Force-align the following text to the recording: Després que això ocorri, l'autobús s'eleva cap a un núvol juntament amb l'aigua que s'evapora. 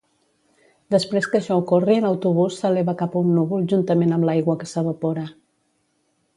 Després 0.95 1.27
que 1.33 1.37
això 1.39 1.57
ocorri, 1.63 1.97
l'autobús 2.07 2.57
s'eleva 2.63 2.97
cap 3.03 3.19
a 3.19 3.23
un 3.27 3.31
núvol 3.41 3.69
juntament 3.75 4.17
amb 4.19 4.29
l'aigua 4.31 4.59
que 4.63 4.73
s'evapora. 4.75 5.31